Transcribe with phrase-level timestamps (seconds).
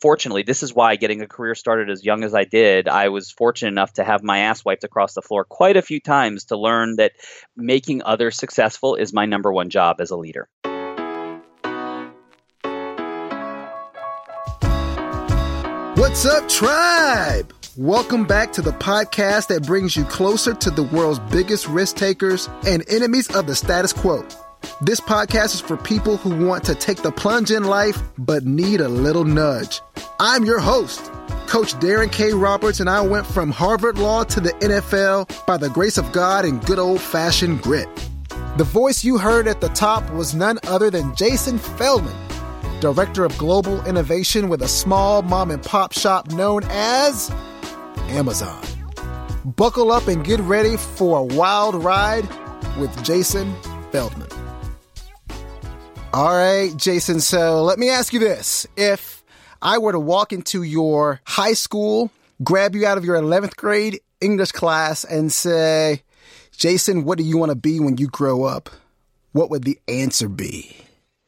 [0.00, 3.30] fortunately, this is why getting a career started as young as I did, I was
[3.30, 6.58] fortunate enough to have my ass wiped across the floor quite a few times to
[6.58, 7.12] learn that
[7.56, 10.48] making others successful is my number one job as a leader.
[15.96, 17.52] What's up, tribe?
[17.76, 22.48] Welcome back to the podcast that brings you closer to the world's biggest risk takers
[22.66, 24.26] and enemies of the status quo.
[24.80, 28.80] This podcast is for people who want to take the plunge in life but need
[28.80, 29.80] a little nudge.
[30.20, 31.04] I'm your host,
[31.46, 32.32] Coach Darren K.
[32.32, 36.44] Roberts, and I went from Harvard Law to the NFL by the grace of God
[36.44, 37.88] and good old fashioned grit.
[38.56, 42.16] The voice you heard at the top was none other than Jason Feldman,
[42.80, 47.30] Director of Global Innovation with a small mom and pop shop known as
[48.08, 48.62] Amazon.
[49.44, 52.28] Buckle up and get ready for a wild ride
[52.78, 53.54] with Jason
[53.92, 54.25] Feldman.
[56.16, 57.20] All right, Jason.
[57.20, 58.66] So let me ask you this.
[58.74, 59.22] If
[59.60, 62.10] I were to walk into your high school,
[62.42, 66.04] grab you out of your 11th grade English class and say,
[66.52, 68.70] Jason, what do you want to be when you grow up?
[69.32, 70.74] What would the answer be?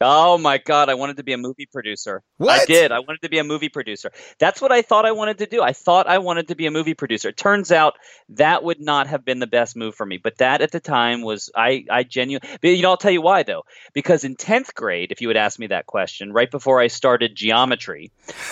[0.01, 2.23] Oh my God, I wanted to be a movie producer.
[2.37, 2.61] What?
[2.61, 2.93] I did.
[2.93, 4.11] I wanted to be a movie producer.
[4.39, 5.61] That's what I thought I wanted to do.
[5.61, 7.29] I thought I wanted to be a movie producer.
[7.29, 7.95] It turns out
[8.29, 10.17] that would not have been the best move for me.
[10.17, 13.43] But that at the time was, I, I genuinely, you know, I'll tell you why
[13.43, 13.63] though.
[13.93, 17.35] Because in 10th grade, if you had asked me that question, right before I started
[17.35, 18.11] geometry,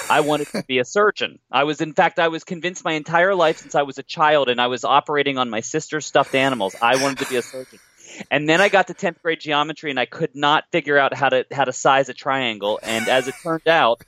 [0.10, 1.40] I wanted to be a surgeon.
[1.50, 4.50] I was, in fact, I was convinced my entire life since I was a child
[4.50, 7.80] and I was operating on my sister's stuffed animals, I wanted to be a surgeon.
[8.32, 11.30] And then I got to 10th grade geometry and I could not figure out how
[11.30, 12.80] to how to size a triangle.
[12.82, 14.02] And as it turned out,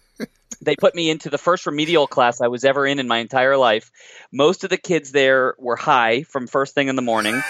[0.61, 3.57] they put me into the first remedial class I was ever in in my entire
[3.57, 3.91] life.
[4.31, 7.41] Most of the kids there were high from first thing in the morning.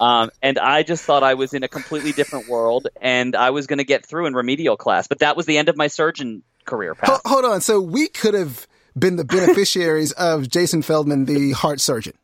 [0.00, 3.66] Um, and I just thought I was in a completely different world and I was
[3.66, 5.06] going to get through in remedial class.
[5.06, 7.20] But that was the end of my surgeon career path.
[7.24, 7.60] Hold on.
[7.60, 8.66] So we could have
[8.98, 12.14] been the beneficiaries of Jason Feldman, the heart surgeon.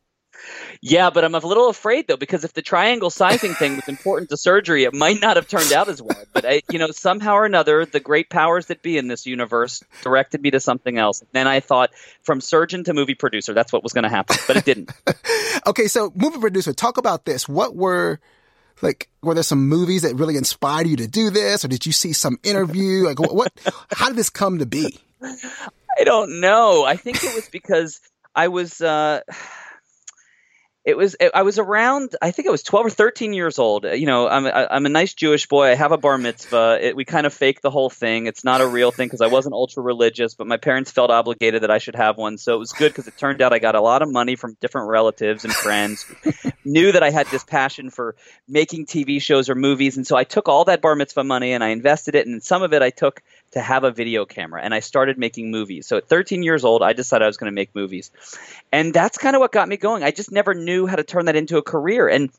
[0.80, 4.30] Yeah, but I'm a little afraid though because if the triangle sizing thing was important
[4.30, 6.16] to surgery, it might not have turned out as well.
[6.32, 9.82] But I, you know, somehow or another, the great powers that be in this universe
[10.02, 11.22] directed me to something else.
[11.32, 11.90] Then I thought,
[12.22, 14.90] from surgeon to movie producer, that's what was going to happen, but it didn't.
[15.66, 17.48] okay, so movie producer, talk about this.
[17.48, 18.20] What were
[18.82, 21.92] like were there some movies that really inspired you to do this, or did you
[21.92, 23.04] see some interview?
[23.04, 23.52] Like what?
[23.92, 24.98] how did this come to be?
[25.22, 26.84] I don't know.
[26.84, 28.00] I think it was because
[28.34, 28.80] I was.
[28.80, 29.20] Uh,
[30.84, 33.84] it was i was around i think i was 12 or 13 years old.
[33.84, 35.70] You know i'm, I'm a nice jewish boy.
[35.70, 36.78] I have a bar mitzvah.
[36.80, 38.26] It, we kind of fake the whole thing.
[38.26, 41.62] It's not a real thing because i wasn't ultra religious but my parents felt obligated
[41.62, 42.38] that i should have one.
[42.38, 44.56] So it was good because it turned out i got a lot of money from
[44.60, 46.06] different relatives and friends
[46.64, 48.16] knew that i had this passion for
[48.48, 49.96] making tv shows or movies.
[49.98, 52.26] And so i took all that bar mitzvah money and i invested it.
[52.26, 55.50] And some of it i took to have a video camera and I started making
[55.50, 55.86] movies.
[55.86, 58.10] So at 13 years old, I decided I was going to make movies.
[58.72, 60.02] And that's kind of what got me going.
[60.02, 62.08] I just never knew how to turn that into a career.
[62.08, 62.30] And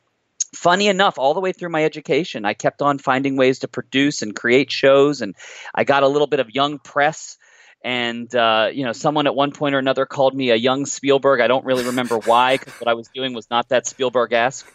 [0.54, 4.22] funny enough, all the way through my education, I kept on finding ways to produce
[4.22, 5.20] and create shows.
[5.20, 5.34] And
[5.74, 7.36] I got a little bit of young press.
[7.84, 11.40] And uh, you know, someone at one point or another called me a young Spielberg.
[11.40, 14.72] I don't really remember why, because what I was doing was not that Spielberg-esque.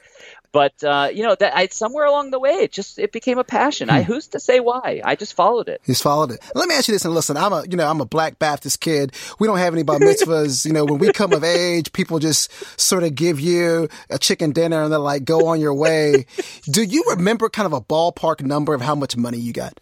[0.52, 3.44] But uh, you know that I, somewhere along the way, it just it became a
[3.44, 3.90] passion.
[3.90, 4.12] I hmm.
[4.12, 5.02] who's to say why?
[5.04, 5.82] I just followed it.
[5.86, 6.40] Just followed it.
[6.56, 8.80] Let me ask you this, and listen, I'm a you know I'm a Black Baptist
[8.80, 9.14] kid.
[9.40, 10.66] We don't have any bar mitzvahs.
[10.66, 14.52] you know, when we come of age, people just sort of give you a chicken
[14.52, 16.26] dinner and they're like, go on your way.
[16.64, 19.80] Do you remember kind of a ballpark number of how much money you got?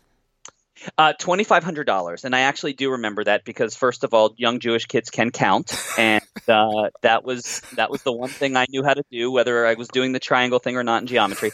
[0.98, 4.34] Uh, Twenty five hundred dollars, and I actually do remember that because first of all,
[4.38, 8.66] young Jewish kids can count, and uh, that was that was the one thing I
[8.70, 11.52] knew how to do, whether I was doing the triangle thing or not in geometry.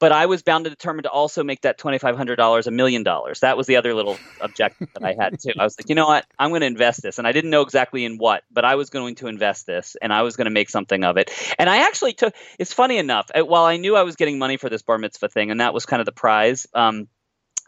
[0.00, 2.70] But I was bound to determine to also make that twenty five hundred dollars a
[2.70, 3.40] million dollars.
[3.40, 5.52] That was the other little objective that I had too.
[5.58, 7.62] I was like, you know what, I'm going to invest this, and I didn't know
[7.62, 10.52] exactly in what, but I was going to invest this, and I was going to
[10.52, 11.32] make something of it.
[11.58, 12.34] And I actually took.
[12.60, 15.50] It's funny enough, while I knew I was getting money for this bar mitzvah thing,
[15.50, 16.68] and that was kind of the prize.
[16.74, 17.08] Um,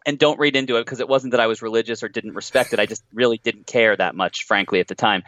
[0.06, 2.72] and don't read into it because it wasn't that I was religious or didn't respect
[2.72, 2.81] it.
[2.81, 5.22] I just really didn't care that much, frankly, at the time.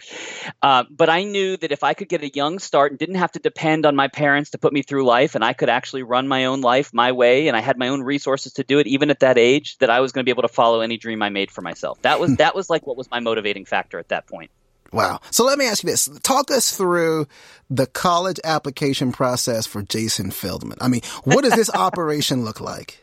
[0.62, 3.32] Uh, but I knew that if I could get a young start and didn't have
[3.32, 6.28] to depend on my parents to put me through life, and I could actually run
[6.28, 9.10] my own life my way, and I had my own resources to do it, even
[9.10, 11.28] at that age, that I was going to be able to follow any dream I
[11.28, 12.00] made for myself.
[12.02, 14.50] That was that was like what was my motivating factor at that point.
[14.92, 15.20] Wow.
[15.30, 16.08] So let me ask you this.
[16.22, 17.26] Talk us through
[17.70, 20.76] the college application process for Jason Feldman.
[20.80, 23.01] I mean, what does this operation look like?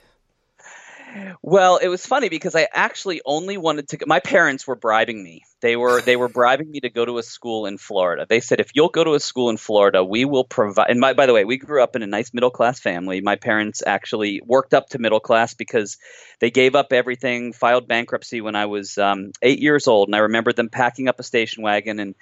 [1.42, 4.00] Well, it was funny because I actually only wanted to.
[4.06, 5.44] My parents were bribing me.
[5.62, 8.26] They were they were bribing me to go to a school in Florida.
[8.30, 10.90] They said, if you'll go to a school in Florida, we will provide.
[10.90, 13.22] And my, by the way, we grew up in a nice middle class family.
[13.22, 15.98] My parents actually worked up to middle class because
[16.40, 20.20] they gave up everything, filed bankruptcy when I was um, eight years old, and I
[20.20, 22.16] remember them packing up a station wagon and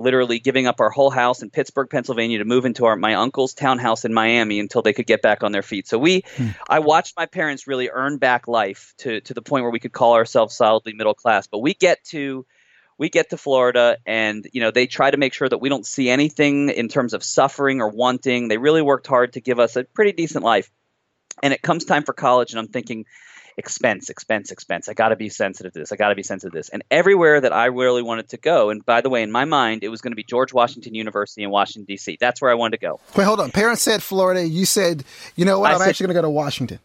[0.00, 3.54] literally giving up our whole house in Pittsburgh, Pennsylvania to move into our, my uncle's
[3.54, 5.86] townhouse in Miami until they could get back on their feet.
[5.86, 6.48] So we, hmm.
[6.68, 9.92] I watched my parents really earn back life to, to the point where we could
[9.92, 11.46] call ourselves solidly middle class.
[11.46, 12.46] But we get to,
[12.98, 15.86] we get to Florida and, you know, they try to make sure that we don't
[15.86, 18.48] see anything in terms of suffering or wanting.
[18.48, 20.70] They really worked hard to give us a pretty decent life.
[21.42, 23.06] And it comes time for college and I'm thinking,
[23.60, 24.88] expense, expense, expense.
[24.88, 25.92] I got to be sensitive to this.
[25.92, 26.70] I got to be sensitive to this.
[26.70, 29.84] And everywhere that I really wanted to go, and by the way, in my mind,
[29.84, 32.16] it was going to be George Washington University in Washington D.C.
[32.18, 33.00] That's where I wanted to go.
[33.16, 33.50] Wait, hold on.
[33.50, 34.48] Parents said Florida.
[34.48, 35.04] You said,
[35.36, 35.70] you know what?
[35.70, 36.78] I I'm said, actually going to go to Washington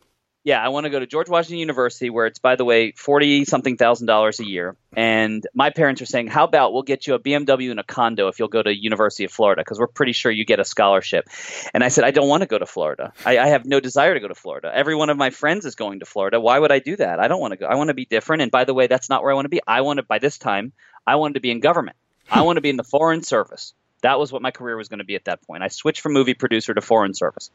[0.46, 3.46] yeah, I want to go to George Washington University, where it's, by the way, forty
[3.46, 4.76] something thousand dollars a year.
[4.96, 8.28] And my parents are saying, "How about we'll get you a BMW and a condo
[8.28, 11.28] if you'll go to University of Florida, because we're pretty sure you get a scholarship."
[11.74, 13.12] And I said, "I don't want to go to Florida.
[13.26, 14.72] I, I, have no desire to go to Florida.
[14.72, 16.40] Every one of my friends is going to Florida.
[16.40, 17.20] Why would I do that?
[17.20, 17.66] I don't want to go.
[17.66, 18.44] I want to be different.
[18.44, 19.62] And by the way, that's not where I want to be.
[19.66, 20.04] I want to.
[20.04, 20.74] By this time,
[21.08, 21.98] I wanted to be in government.
[22.30, 23.74] I want to be in the foreign service.
[24.04, 25.64] That was what my career was going to be at that point.
[25.64, 27.50] I switched from movie producer to foreign service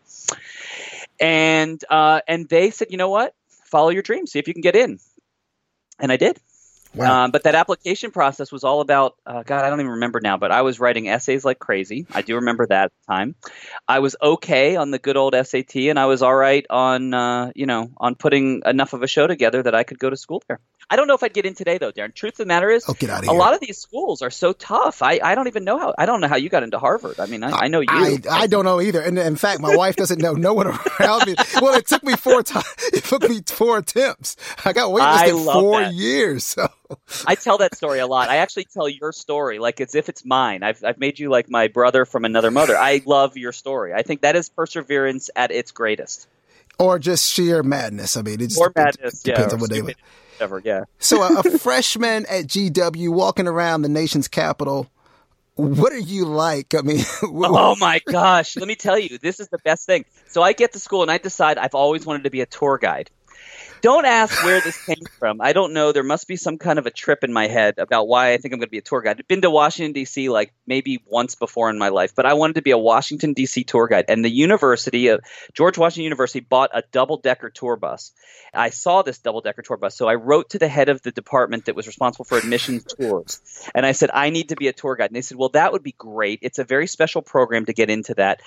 [1.21, 3.35] and uh, and they said, you know what,
[3.67, 4.99] follow your dreams, see if you can get in,
[5.99, 6.41] and I did.
[6.95, 7.25] Wow.
[7.25, 9.65] Um, but that application process was all about uh, God.
[9.65, 12.05] I don't even remember now, but I was writing essays like crazy.
[12.13, 13.37] I do remember that at the time.
[13.87, 17.53] I was okay on the good old SAT, and I was all right on uh,
[17.55, 20.43] you know on putting enough of a show together that I could go to school
[20.49, 20.59] there.
[20.89, 22.15] I don't know if I'd get in today though, Darren.
[22.15, 24.31] Truth of the matter is, oh, get out of a lot of these schools are
[24.31, 25.03] so tough.
[25.03, 25.95] I, I don't even know how.
[25.97, 27.21] I don't know how you got into Harvard.
[27.21, 27.87] I mean, I, I know you.
[27.89, 29.01] I, I, don't know either.
[29.01, 30.33] And in fact, my wife doesn't know.
[30.33, 31.35] No one around me.
[31.61, 32.67] Well, it took me four times.
[32.93, 34.37] It took me four attempts.
[34.65, 35.95] I got waitlisted four that.
[35.95, 36.45] years.
[36.45, 36.69] So
[37.27, 38.29] I tell that story a lot.
[38.29, 40.63] I actually tell your story like as if it's mine.
[40.63, 42.77] I've I've made you like my brother from another mother.
[42.77, 43.95] I love your story.
[43.95, 46.27] I think that is perseverance at its greatest
[46.81, 48.17] or just sheer madness.
[48.17, 49.95] I mean, it just or depends, madness, depends yeah, on what they
[50.41, 50.85] ever, yeah.
[50.99, 54.91] So a, a freshman at GW walking around the nation's capital.
[55.57, 56.75] What are you like?
[56.75, 60.07] I mean, oh my gosh, let me tell you, this is the best thing.
[60.29, 62.79] So I get to school and I decide I've always wanted to be a tour
[62.79, 63.11] guide.
[63.81, 65.41] Don't ask where this came from.
[65.41, 65.93] I don't know.
[65.93, 68.53] There must be some kind of a trip in my head about why I think
[68.53, 69.17] I'm going to be a tour guide.
[69.19, 70.29] I've been to Washington D.C.
[70.29, 73.65] like maybe once before in my life, but I wanted to be a Washington D.C.
[73.65, 74.07] tour guide.
[74.09, 75.21] And the university of
[75.55, 78.13] George Washington University bought a double decker tour bus.
[78.53, 81.13] I saw this double decker tour bus, so I wrote to the head of the
[81.13, 83.41] department that was responsible for admissions tours,
[83.75, 85.11] and I said I need to be a tour guide.
[85.11, 86.41] And they said, well, that would be great.
[86.43, 88.41] It's a very special program to get into that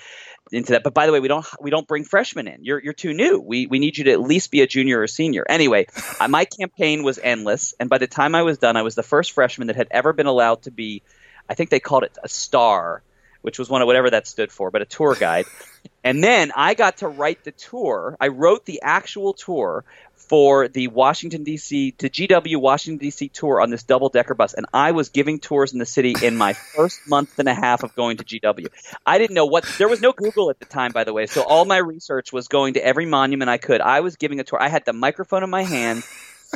[0.52, 0.82] into that.
[0.84, 2.64] But by the way, we don't we don't bring freshmen in.
[2.64, 3.40] You're you're too new.
[3.40, 5.23] We we need you to at least be a junior or senior.
[5.48, 5.86] Anyway,
[6.20, 9.02] uh, my campaign was endless, and by the time I was done, I was the
[9.02, 11.02] first freshman that had ever been allowed to be.
[11.48, 13.02] I think they called it a star,
[13.42, 15.46] which was one of whatever that stood for, but a tour guide.
[16.04, 18.16] And then I got to write the tour.
[18.20, 19.84] I wrote the actual tour
[20.14, 21.92] for the Washington D.C.
[21.92, 23.28] to GW Washington D.C.
[23.28, 26.36] tour on this double decker bus, and I was giving tours in the city in
[26.36, 28.66] my first month and a half of going to GW.
[29.04, 31.42] I didn't know what there was no Google at the time, by the way, so
[31.42, 33.80] all my research was going to every monument I could.
[33.80, 34.62] I was giving a tour.
[34.62, 36.04] I had the microphone in my hand.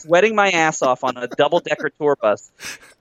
[0.00, 2.52] Sweating my ass off on a double decker tour bus,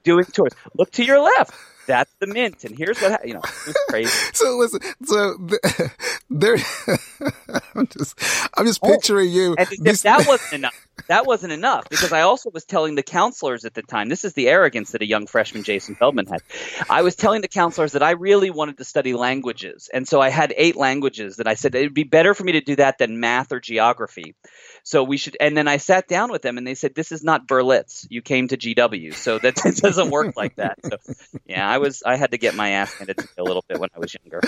[0.03, 0.53] doing tours.
[0.73, 1.53] Look to your left
[1.87, 3.41] that's the mint, and here's what you know.
[3.43, 4.09] It's crazy.
[4.33, 5.37] so listen, so
[6.29, 6.55] there,
[7.75, 8.19] I'm just,
[8.55, 9.55] I'm just oh, picturing you.
[9.57, 10.87] And this, that wasn't enough.
[11.07, 14.09] That wasn't enough because I also was telling the counselors at the time.
[14.09, 16.41] This is the arrogance that a young freshman Jason Feldman had.
[16.89, 20.29] I was telling the counselors that I really wanted to study languages, and so I
[20.29, 22.97] had eight languages that I said it would be better for me to do that
[22.97, 24.35] than math or geography.
[24.83, 25.37] So we should.
[25.39, 28.05] And then I sat down with them, and they said, "This is not Berlitz.
[28.09, 30.97] You came to GW, so that doesn't work like that." So,
[31.45, 32.03] yeah, I was.
[32.03, 34.15] I had to get my ass handed to me a little bit when I was
[34.15, 34.41] younger.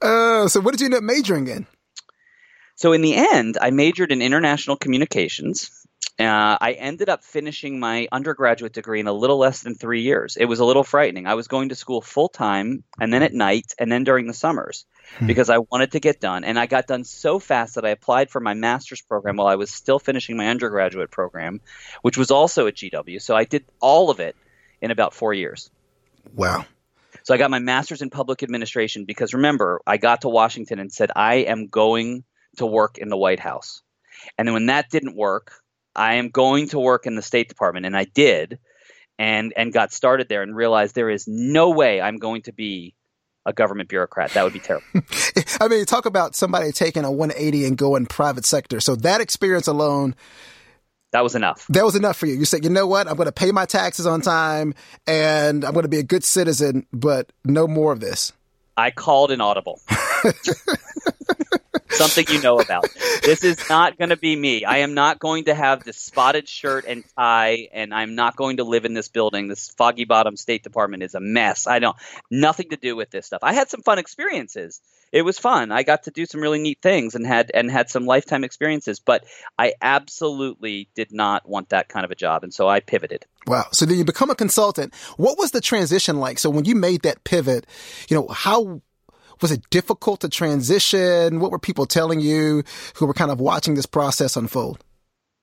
[0.00, 1.66] Uh, so what did you end up majoring in?
[2.76, 5.70] So in the end, I majored in international communications.
[6.18, 10.36] Uh, I ended up finishing my undergraduate degree in a little less than three years.
[10.36, 11.26] It was a little frightening.
[11.26, 14.34] I was going to school full time, and then at night, and then during the
[14.34, 14.86] summers.
[15.18, 15.26] Hmm.
[15.26, 16.44] because I wanted to get done.
[16.44, 19.56] And I got done so fast that I applied for my master's program while I
[19.56, 21.60] was still finishing my undergraduate program,
[22.02, 23.20] which was also at GW.
[23.20, 24.36] So I did all of it
[24.80, 25.70] in about four years.
[26.34, 26.64] Wow.
[27.22, 30.92] So I got my master's in public administration because remember, I got to Washington and
[30.92, 32.24] said, I am going
[32.56, 33.82] to work in the White House.
[34.38, 35.52] And then when that didn't work,
[35.94, 37.86] I am going to work in the State Department.
[37.86, 38.58] And I did
[39.20, 42.94] and and got started there and realized there is no way I'm going to be
[43.44, 44.32] a government bureaucrat.
[44.32, 44.86] That would be terrible.
[45.60, 48.80] I mean, talk about somebody taking a 180 and going private sector.
[48.80, 50.14] So that experience alone
[51.12, 51.66] That was enough.
[51.68, 52.34] That was enough for you.
[52.34, 53.08] You said, you know what?
[53.08, 54.74] I'm going to pay my taxes on time
[55.06, 58.32] and I'm going to be a good citizen, but no more of this.
[58.76, 59.80] I called an audible.
[61.90, 62.86] Something you know about.
[63.22, 64.64] This is not going to be me.
[64.64, 68.58] I am not going to have this spotted shirt and tie, and I'm not going
[68.58, 69.48] to live in this building.
[69.48, 71.66] This Foggy Bottom State Department is a mess.
[71.66, 71.96] I don't
[72.30, 73.40] nothing to do with this stuff.
[73.42, 74.80] I had some fun experiences.
[75.12, 75.72] It was fun.
[75.72, 79.00] I got to do some really neat things and had and had some lifetime experiences.
[79.00, 79.24] But
[79.58, 83.26] I absolutely did not want that kind of a job, and so I pivoted.
[83.46, 83.66] Wow.
[83.72, 84.94] So then you become a consultant.
[85.16, 86.38] What was the transition like?
[86.38, 87.66] So when you made that pivot,
[88.08, 88.82] you know, how
[89.42, 91.40] was it difficult to transition?
[91.40, 92.62] What were people telling you
[92.94, 94.84] who were kind of watching this process unfold?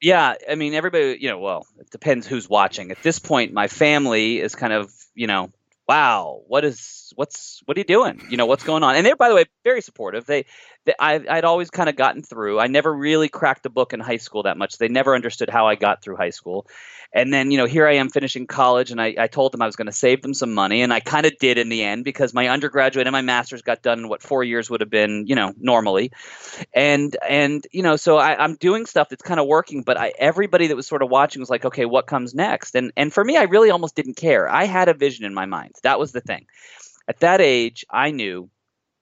[0.01, 2.92] Yeah, I mean, everybody, you know, well, it depends who's watching.
[2.92, 5.50] At this point, my family is kind of, you know,
[5.88, 8.22] wow, what is, what's, what are you doing?
[8.29, 8.96] You know, what's going on?
[8.96, 10.25] And they're, by the way, very supportive.
[10.25, 10.46] They,
[10.86, 12.60] they I, I'd always kind of gotten through.
[12.60, 14.77] I never really cracked a book in high school that much.
[14.77, 16.67] They never understood how I got through high school.
[17.13, 19.65] And then, you know, here I am finishing college, and I, I told them I
[19.65, 22.03] was going to save them some money, and I kind of did in the end
[22.03, 25.25] because my undergraduate and my master's got done in what four years would have been,
[25.25, 26.12] you know, normally.
[26.74, 30.12] And and you know, so I, I'm doing stuff that's kind of working, but I,
[30.20, 32.75] everybody that was sort of watching was like, okay, what comes next?
[32.75, 34.50] And and for me, I really almost didn't care.
[34.50, 35.75] I had a vision in my mind.
[35.84, 36.46] That was the thing.
[37.07, 38.50] At that age, I knew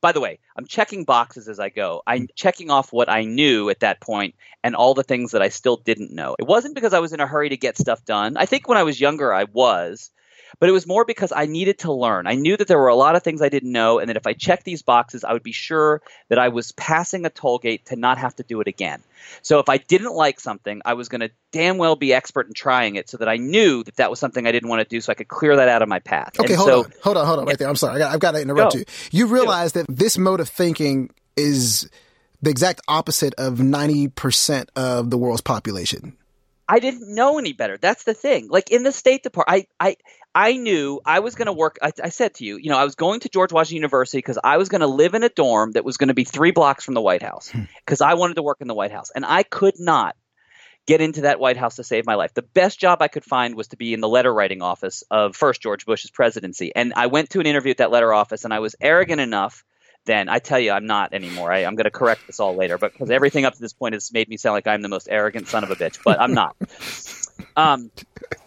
[0.06, 2.04] by the way, I'm checking boxes as I go.
[2.06, 2.36] I'm mm.
[2.36, 5.78] checking off what I knew at that point and all the things that I still
[5.78, 6.36] didn't know.
[6.38, 8.38] It wasn't because I was in a hurry to get stuff done.
[8.38, 10.12] I think when I was younger, I was,
[10.60, 12.28] but it was more because I needed to learn.
[12.28, 14.28] I knew that there were a lot of things I didn't know, and that if
[14.28, 17.88] I checked these boxes, I would be sure that I was passing a toll gate
[17.88, 19.02] to not have to do it again.
[19.42, 22.54] So if I didn't like something, I was going to damn well be expert in
[22.54, 25.02] trying it so that I knew that that was something I didn't want to do
[25.02, 26.40] so I could clear that out of my path.
[26.40, 26.94] Okay, and hold so, on.
[27.04, 27.68] Hold on, hold on right there.
[27.68, 27.96] I'm sorry.
[27.96, 28.80] I got, I've got to interrupt Go.
[28.80, 28.86] you.
[29.12, 31.90] You realize that this mode of thinking is
[32.42, 36.16] the exact opposite of 90% of the world's population.
[36.68, 37.78] I didn't know any better.
[37.78, 38.48] That's the thing.
[38.50, 39.96] Like in the State Department, I I
[40.34, 41.78] I knew I was going to work.
[41.82, 44.40] I, I said to you, you know, I was going to George Washington University because
[44.44, 46.84] I was going to live in a dorm that was going to be three blocks
[46.84, 47.64] from the White House hmm.
[47.86, 50.16] because I wanted to work in the White House, and I could not
[50.88, 52.34] get into that White House to save my life.
[52.34, 55.36] The best job I could find was to be in the letter writing office of
[55.36, 58.54] first George Bush's presidency, and I went to an interview at that letter office, and
[58.54, 59.64] I was arrogant enough
[60.06, 60.30] then.
[60.30, 61.52] I tell you, I'm not anymore.
[61.52, 63.94] I, I'm going to correct this all later, but because everything up to this point
[63.94, 66.34] has made me sound like I'm the most arrogant son of a bitch, but I'm
[66.34, 66.56] not.
[67.58, 67.92] Um,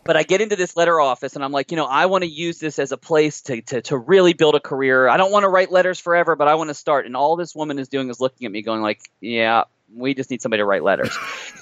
[0.05, 2.31] but I get into this letter office and I'm like, you know, I want to
[2.31, 5.09] use this as a place to, to, to really build a career.
[5.09, 7.07] I don't want to write letters forever, but I want to start.
[7.07, 10.31] And all this woman is doing is looking at me going like, yeah, we just
[10.31, 11.17] need somebody to write letters.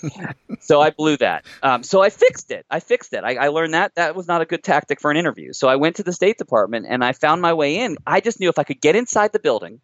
[0.61, 1.45] so I blew that.
[1.63, 2.67] Um, so I fixed it.
[2.71, 3.25] I fixed it.
[3.25, 5.53] I, I learned that that was not a good tactic for an interview.
[5.53, 7.97] So I went to the State Department and I found my way in.
[8.07, 9.81] I just knew if I could get inside the building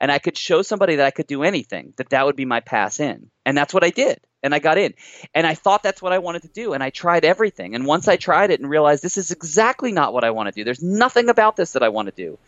[0.00, 2.60] and I could show somebody that I could do anything, that that would be my
[2.60, 3.30] pass in.
[3.44, 4.20] And that's what I did.
[4.42, 4.94] And I got in.
[5.34, 6.72] And I thought that's what I wanted to do.
[6.72, 7.74] And I tried everything.
[7.74, 10.52] And once I tried it and realized this is exactly not what I want to
[10.52, 12.38] do, there's nothing about this that I want to do,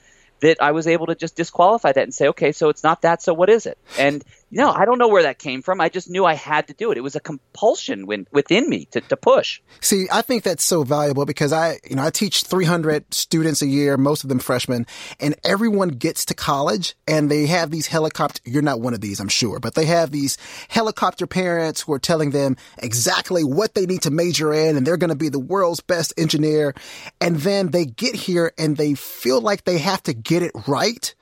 [0.40, 3.23] that I was able to just disqualify that and say, okay, so it's not that.
[3.23, 3.78] So what is it?
[3.99, 4.23] And
[4.57, 5.81] know, I don't know where that came from.
[5.81, 6.97] I just knew I had to do it.
[6.97, 9.61] It was a compulsion when, within me to, to push.
[9.81, 13.67] See, I think that's so valuable because I, you know, I teach 300 students a
[13.67, 14.87] year, most of them freshmen,
[15.21, 19.21] and everyone gets to college and they have these helicopter, you're not one of these,
[19.21, 20.38] I'm sure, but they have these
[20.69, 24.97] helicopter parents who are telling them exactly what they need to major in and they're
[24.97, 26.75] going to be the world's best engineer.
[27.21, 31.14] And then they get here and they feel like they have to get it right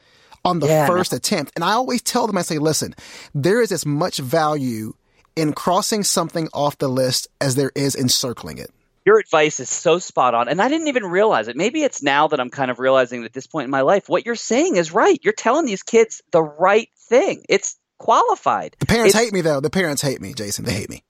[0.46, 1.52] on the Yeah, first attempt.
[1.56, 2.94] And I always tell them, I say, listen,
[3.34, 4.94] there is as much value
[5.34, 8.70] in crossing something off the list as there is in circling it.
[9.04, 10.48] Your advice is so spot on.
[10.48, 11.56] And I didn't even realize it.
[11.56, 14.24] Maybe it's now that I'm kind of realizing at this point in my life, what
[14.26, 15.20] you're saying is right.
[15.22, 17.44] You're telling these kids the right thing.
[17.48, 18.76] It's qualified.
[18.80, 19.60] The parents It's- hate me though.
[19.60, 20.64] The parents hate me, Jason.
[20.64, 21.02] They hate me.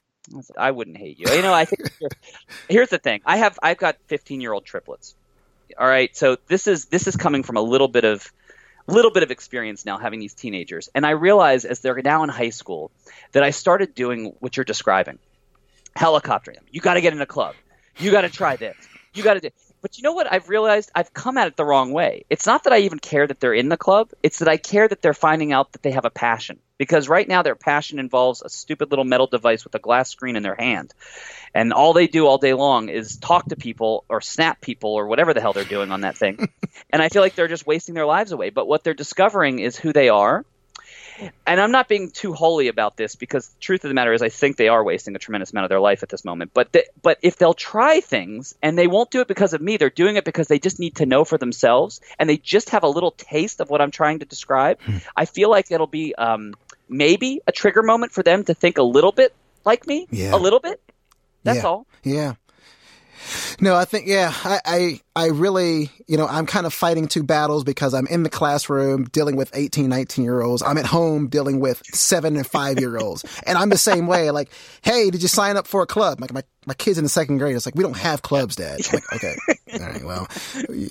[0.58, 1.32] I wouldn't hate you.
[1.32, 1.82] You know, I think
[2.68, 3.20] here's the thing.
[3.24, 5.14] I have I've got 15 year old triplets.
[5.78, 8.30] All right, so this is this is coming from a little bit of
[8.86, 12.28] little bit of experience now having these teenagers, and I realize as they're now in
[12.28, 12.90] high school
[13.32, 15.18] that I started doing what you're describing,
[15.96, 16.64] helicoptering them.
[16.70, 17.54] You got to get in a club.
[17.98, 18.76] You got to try this.
[19.14, 19.50] You got to do.
[19.86, 20.26] But you know what?
[20.32, 22.24] I've realized I've come at it the wrong way.
[22.28, 24.10] It's not that I even care that they're in the club.
[24.20, 26.58] It's that I care that they're finding out that they have a passion.
[26.76, 30.34] Because right now their passion involves a stupid little metal device with a glass screen
[30.34, 30.92] in their hand.
[31.54, 35.06] And all they do all day long is talk to people or snap people or
[35.06, 36.48] whatever the hell they're doing on that thing.
[36.90, 38.50] and I feel like they're just wasting their lives away.
[38.50, 40.44] But what they're discovering is who they are.
[41.46, 44.22] And I'm not being too holy about this because the truth of the matter is
[44.22, 46.52] I think they are wasting a tremendous amount of their life at this moment.
[46.54, 49.76] But the, but if they'll try things and they won't do it because of me,
[49.76, 52.82] they're doing it because they just need to know for themselves and they just have
[52.82, 54.78] a little taste of what I'm trying to describe.
[55.14, 56.54] I feel like it'll be um,
[56.88, 60.34] maybe a trigger moment for them to think a little bit like me, Yeah.
[60.34, 60.80] a little bit.
[61.44, 61.66] That's yeah.
[61.66, 61.86] all.
[62.02, 62.34] Yeah.
[63.60, 67.22] No, I think yeah, I, I I really, you know, I'm kind of fighting two
[67.22, 70.62] battles because I'm in the classroom dealing with 18, 19 year olds.
[70.62, 73.24] I'm at home dealing with seven and five year olds.
[73.46, 74.30] and I'm the same way.
[74.30, 74.50] Like,
[74.82, 76.20] hey, did you sign up for a club?
[76.20, 77.54] Like my, my kid's in the second grade.
[77.54, 78.80] It's like, we don't have clubs, dad.
[78.88, 79.36] I'm like, okay.
[79.74, 80.04] All right.
[80.04, 80.28] Well,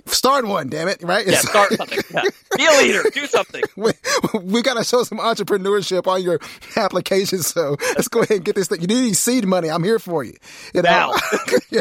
[0.06, 1.04] start one, damn it.
[1.04, 1.28] Right?
[1.28, 2.00] Yeah, start something.
[2.16, 2.22] Yeah.
[2.56, 3.04] Be a leader.
[3.14, 3.62] Do something.
[3.76, 3.92] we,
[4.42, 6.40] we got to show some entrepreneurship on your
[6.78, 7.40] application.
[7.40, 8.80] So let's go ahead and get this thing.
[8.82, 9.70] You need seed money.
[9.70, 10.36] I'm here for you.
[10.74, 10.90] You know?
[10.90, 11.80] Now.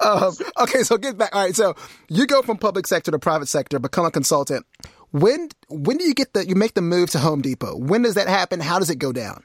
[0.00, 0.84] um, okay.
[0.84, 1.34] So get back.
[1.34, 1.56] All right.
[1.56, 1.74] So
[2.08, 4.66] you go from public sector to private sector, become a consultant.
[5.10, 7.76] When, when do you get the, you make the move to Home Depot?
[7.76, 8.60] When does that happen?
[8.60, 9.42] How does it go down?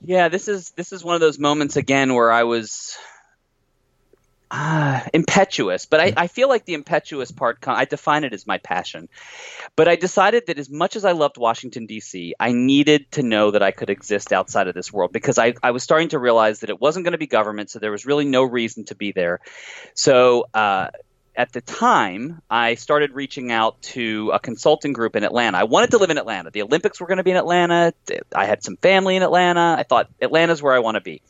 [0.00, 2.96] Yeah, this is this is one of those moments again where I was
[4.50, 8.58] uh, impetuous, but I, I, feel like the impetuous part, I define it as my
[8.58, 9.08] passion.
[9.76, 13.50] But I decided that as much as I loved Washington, D.C., I needed to know
[13.50, 16.60] that I could exist outside of this world because I, I was starting to realize
[16.60, 19.12] that it wasn't going to be government, so there was really no reason to be
[19.12, 19.40] there.
[19.94, 20.88] So, uh,
[21.36, 25.56] at the time, I started reaching out to a consulting group in Atlanta.
[25.56, 26.50] I wanted to live in Atlanta.
[26.50, 27.94] The Olympics were going to be in Atlanta.
[28.34, 29.76] I had some family in Atlanta.
[29.78, 31.22] I thought Atlanta's where I want to be.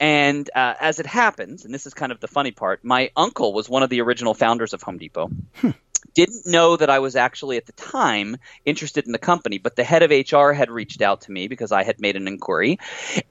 [0.00, 3.52] And uh, as it happens, and this is kind of the funny part, my uncle
[3.52, 5.30] was one of the original founders of Home Depot.
[5.56, 5.70] Hmm
[6.14, 9.84] didn't know that I was actually at the time interested in the company, but the
[9.84, 12.78] head of HR had reached out to me because I had made an inquiry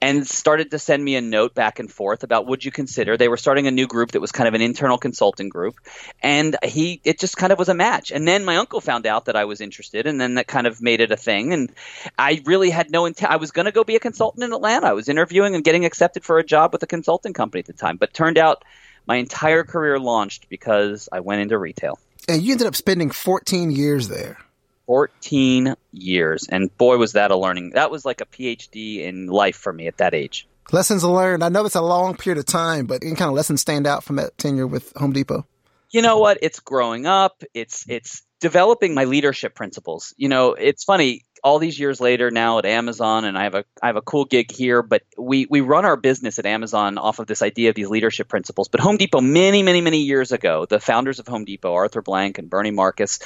[0.00, 3.16] and started to send me a note back and forth about would you consider.
[3.16, 5.76] They were starting a new group that was kind of an internal consulting group,
[6.22, 8.10] and he it just kind of was a match.
[8.10, 10.82] And then my uncle found out that I was interested, and then that kind of
[10.82, 11.52] made it a thing.
[11.52, 11.72] And
[12.18, 13.32] I really had no intent.
[13.32, 14.86] I was going to go be a consultant in Atlanta.
[14.86, 17.72] I was interviewing and getting accepted for a job with a consulting company at the
[17.72, 18.64] time, but turned out
[19.06, 21.98] my entire career launched because I went into retail.
[22.28, 24.38] And you ended up spending 14 years there.
[24.86, 26.46] 14 years.
[26.48, 27.70] And boy, was that a learning.
[27.70, 30.46] That was like a PhD in life for me at that age.
[30.72, 31.44] Lessons learned.
[31.44, 34.04] I know it's a long period of time, but any kind of lessons stand out
[34.04, 35.46] from that tenure with Home Depot?
[35.90, 36.38] You know what?
[36.42, 37.42] It's growing up.
[37.52, 40.12] It's it's developing my leadership principles.
[40.16, 43.64] You know, it's funny all these years later now at Amazon, and I have a
[43.82, 47.18] I have a cool gig here, but we we run our business at Amazon off
[47.18, 48.68] of this idea of these leadership principles.
[48.68, 52.38] But Home Depot, many many many years ago, the founders of Home Depot, Arthur Blank
[52.38, 53.18] and Bernie Marcus,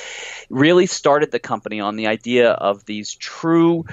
[0.51, 3.85] really started the company on the idea of these true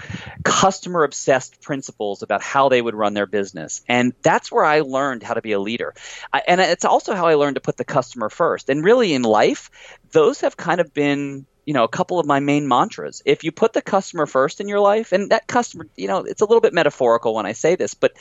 [0.43, 5.21] customer obsessed principles about how they would run their business, and that's where I learned
[5.21, 5.93] how to be a leader.
[6.33, 8.69] I, and it's also how I learned to put the customer first.
[8.69, 9.69] And really in life,
[10.11, 13.21] those have kind of been you know a couple of my main mantras.
[13.25, 16.41] If you put the customer first in your life and that customer you know it's
[16.41, 18.13] a little bit metaphorical when i say this but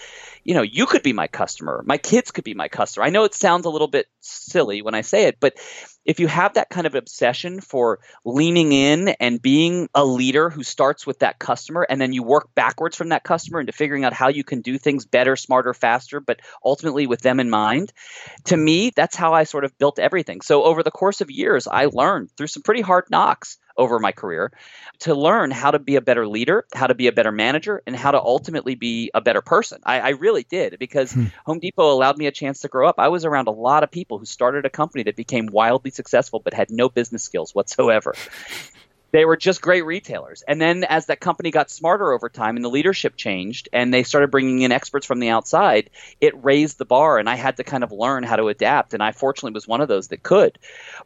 [0.45, 1.83] you know you could be my customer.
[1.87, 3.07] My kids could be my customer.
[3.07, 5.55] I know it sounds a little bit silly when i say it but
[6.05, 10.63] if you have that kind of obsession for leaning in and being a leader who
[10.63, 14.13] starts with that customer and then you work backwards from that customer into figuring out
[14.13, 17.93] how you can do things better, smarter, faster, but ultimately with them in mind,
[18.45, 20.41] to me, that's how I sort of built everything.
[20.41, 24.13] So over the course of years, I learned through some pretty hard knocks over my
[24.13, 24.53] career
[25.01, 27.97] to learn how to be a better leader, how to be a better manager, and
[27.97, 29.81] how to ultimately be a better person.
[29.85, 31.27] I, I really did because hmm.
[31.47, 32.97] Home Depot allowed me a chance to grow up.
[32.99, 36.41] I was around a lot of people who started a company that became wildly successful
[36.41, 38.15] but had no business skills whatsoever
[39.15, 40.43] they were just great retailers.
[40.49, 44.03] And then as that company got smarter over time and the leadership changed and they
[44.03, 45.89] started bringing in experts from the outside,
[46.21, 48.93] it raised the bar and I had to kind of learn how to adapt.
[48.93, 50.59] And I fortunately was one of those that could.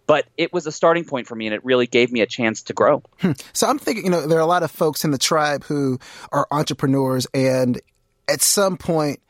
[0.06, 2.62] But it was a starting point for me and it really gave me a chance
[2.62, 3.02] to grow.
[3.20, 3.32] Hmm.
[3.52, 5.98] So I'm thinking, you know, there are a lot of folks in the tribe who
[6.32, 7.78] are entrepreneurs and
[8.26, 9.20] at some point,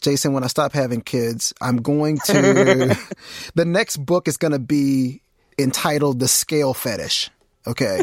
[0.00, 2.98] Jason, when I stop having kids, I'm going to,
[3.54, 5.20] the next book is going to be
[5.58, 7.30] entitled The Scale Fetish.
[7.66, 8.02] Okay.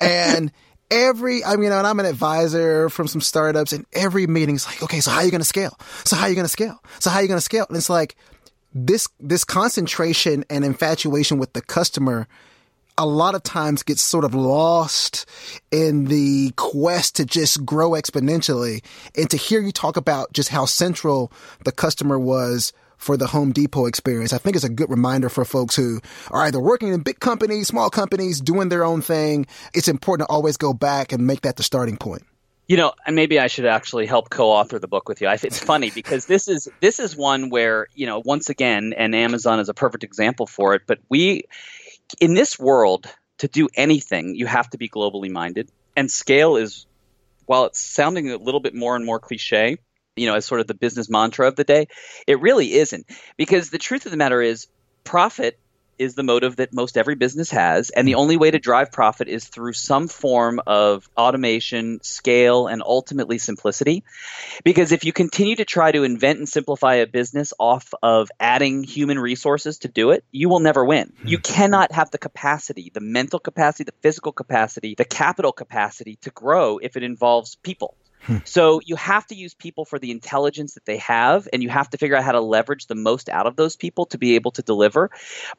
[0.00, 0.52] and
[0.90, 5.00] every, I mean, and I'm an advisor from some startups and every meeting's like, okay,
[5.00, 5.78] so how are you going to scale?
[6.04, 6.82] So how are you going to scale?
[6.98, 7.66] So how are you going to scale?
[7.68, 8.16] And it's like
[8.74, 12.28] this, this concentration and infatuation with the customer
[12.98, 15.24] a lot of times gets sort of lost
[15.70, 18.84] in the quest to just grow exponentially.
[19.16, 21.32] And to hear you talk about just how central
[21.64, 24.32] the customer was for the Home Depot experience.
[24.32, 27.68] I think it's a good reminder for folks who are either working in big companies,
[27.68, 29.46] small companies, doing their own thing.
[29.74, 32.22] It's important to always go back and make that the starting point.
[32.68, 35.28] You know, and maybe I should actually help co-author the book with you.
[35.28, 39.58] It's funny because this is this is one where you know once again, and Amazon
[39.58, 40.82] is a perfect example for it.
[40.86, 41.44] But we,
[42.20, 43.06] in this world,
[43.38, 46.86] to do anything, you have to be globally minded, and scale is,
[47.46, 49.78] while it's sounding a little bit more and more cliche,
[50.20, 51.88] you know, as sort of the business mantra of the day.
[52.26, 53.06] It really isn't.
[53.36, 54.66] Because the truth of the matter is,
[55.02, 55.58] profit
[55.98, 57.90] is the motive that most every business has.
[57.90, 62.82] And the only way to drive profit is through some form of automation, scale, and
[62.82, 64.02] ultimately simplicity.
[64.64, 68.82] Because if you continue to try to invent and simplify a business off of adding
[68.82, 71.12] human resources to do it, you will never win.
[71.22, 71.42] You hmm.
[71.42, 76.78] cannot have the capacity, the mental capacity, the physical capacity, the capital capacity to grow
[76.78, 77.94] if it involves people.
[78.22, 78.38] Hmm.
[78.44, 81.90] So you have to use people for the intelligence that they have, and you have
[81.90, 84.50] to figure out how to leverage the most out of those people to be able
[84.52, 85.10] to deliver.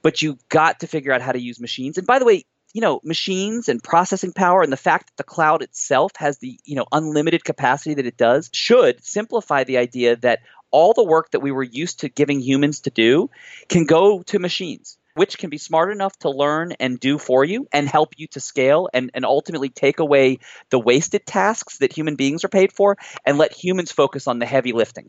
[0.01, 1.97] But you got to figure out how to use machines.
[1.97, 5.23] And by the way, you know, machines and processing power and the fact that the
[5.23, 10.15] cloud itself has the, you know, unlimited capacity that it does should simplify the idea
[10.17, 13.29] that all the work that we were used to giving humans to do
[13.67, 17.67] can go to machines which can be smart enough to learn and do for you
[17.71, 22.15] and help you to scale and, and ultimately take away the wasted tasks that human
[22.15, 25.07] beings are paid for and let humans focus on the heavy lifting.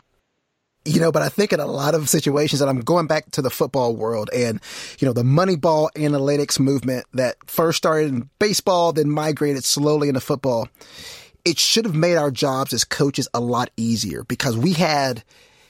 [0.85, 3.43] You know, but I think in a lot of situations, and I'm going back to
[3.43, 4.61] the football world and,
[4.99, 10.21] you know, the Moneyball analytics movement that first started in baseball, then migrated slowly into
[10.21, 10.69] football.
[11.45, 15.23] It should have made our jobs as coaches a lot easier because we had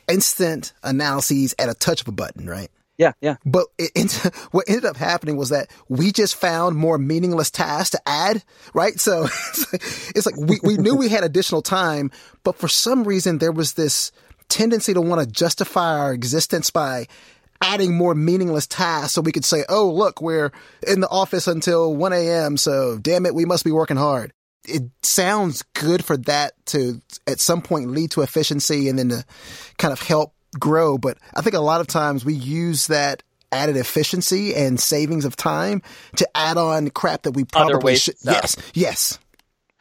[0.08, 2.70] instant analyses at a touch of a button, right?
[3.02, 3.36] Yeah, yeah.
[3.44, 4.12] But it,
[4.52, 8.98] what ended up happening was that we just found more meaningless tasks to add, right?
[9.00, 9.82] So it's like,
[10.14, 12.12] it's like we, we knew we had additional time,
[12.44, 14.12] but for some reason there was this
[14.48, 17.08] tendency to want to justify our existence by
[17.60, 20.52] adding more meaningless tasks so we could say, oh, look, we're
[20.86, 22.56] in the office until 1 a.m.
[22.56, 24.32] So damn it, we must be working hard.
[24.64, 29.24] It sounds good for that to at some point lead to efficiency and then to
[29.78, 30.98] kind of help grow.
[30.98, 35.36] But I think a lot of times we use that added efficiency and savings of
[35.36, 35.82] time
[36.16, 38.16] to add on crap that we probably should.
[38.22, 39.18] Yes, yes.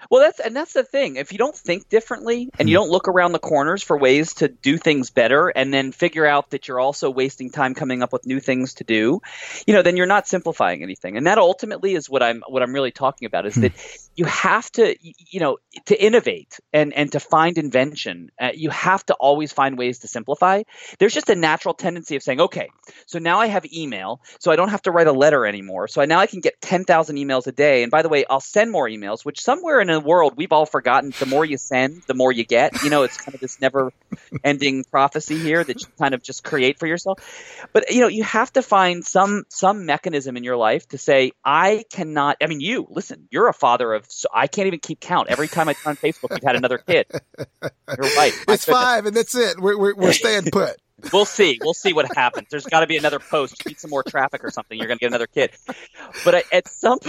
[0.09, 1.15] Well, that's and that's the thing.
[1.15, 2.83] If you don't think differently and you hmm.
[2.83, 6.49] don't look around the corners for ways to do things better, and then figure out
[6.49, 9.21] that you're also wasting time coming up with new things to do,
[9.65, 11.17] you know, then you're not simplifying anything.
[11.17, 13.61] And that ultimately is what I'm what I'm really talking about is hmm.
[13.61, 13.71] that
[14.15, 18.29] you have to, you know, to innovate and and to find invention.
[18.39, 20.63] Uh, you have to always find ways to simplify.
[20.99, 22.69] There's just a natural tendency of saying, okay,
[23.05, 25.87] so now I have email, so I don't have to write a letter anymore.
[25.87, 27.83] So I, now I can get ten thousand emails a day.
[27.83, 30.65] And by the way, I'll send more emails, which somewhere in a world we've all
[30.65, 33.59] forgotten the more you send the more you get you know it's kind of this
[33.61, 33.91] never
[34.43, 37.19] ending prophecy here that you kind of just create for yourself
[37.73, 41.31] but you know you have to find some some mechanism in your life to say
[41.43, 44.99] i cannot i mean you listen you're a father of so i can't even keep
[44.99, 47.05] count every time i turn on facebook you've had another kid
[47.39, 50.77] you're right it's five and that's it we're, we're, we're staying put
[51.13, 51.59] we'll see.
[51.61, 52.47] We'll see what happens.
[52.49, 53.63] There's got to be another post.
[53.63, 54.77] You need some more traffic or something.
[54.77, 55.51] You're going to get another kid.
[56.23, 56.99] But at some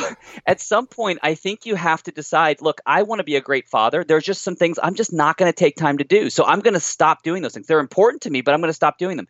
[0.47, 2.61] at some point, I think you have to decide.
[2.61, 4.05] Look, I want to be a great father.
[4.05, 6.31] There's just some things I'm just not going to take time to do.
[6.31, 7.67] So I'm going to stop doing those things.
[7.67, 9.29] They're important to me, but I'm going to stop doing them.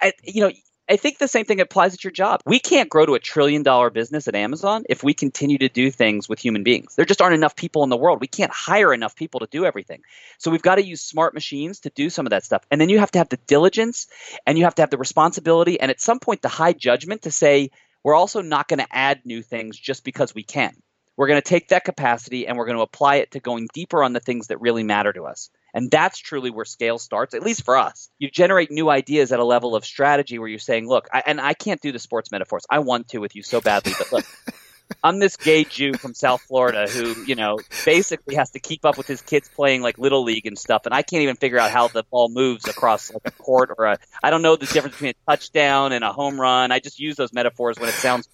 [0.00, 0.52] I, you know,
[0.88, 2.42] I think the same thing applies at your job.
[2.46, 5.90] We can't grow to a trillion dollar business at Amazon if we continue to do
[5.90, 6.94] things with human beings.
[6.94, 8.20] There just aren't enough people in the world.
[8.20, 10.02] We can't hire enough people to do everything.
[10.38, 12.64] So we've got to use smart machines to do some of that stuff.
[12.70, 14.06] And then you have to have the diligence
[14.46, 17.32] and you have to have the responsibility and at some point the high judgment to
[17.32, 17.70] say,
[18.04, 20.72] we're also not going to add new things just because we can.
[21.16, 24.04] We're going to take that capacity and we're going to apply it to going deeper
[24.04, 25.50] on the things that really matter to us.
[25.76, 28.08] And that's truly where scale starts, at least for us.
[28.18, 31.38] You generate new ideas at a level of strategy where you're saying, look, I, and
[31.38, 32.64] I can't do the sports metaphors.
[32.70, 34.24] I want to with you so badly, but look,
[35.04, 38.96] I'm this gay Jew from South Florida who, you know, basically has to keep up
[38.96, 41.70] with his kids playing like little league and stuff, and I can't even figure out
[41.70, 43.98] how the ball moves across like a court or a.
[44.22, 46.72] I don't know the difference between a touchdown and a home run.
[46.72, 48.28] I just use those metaphors when it sounds.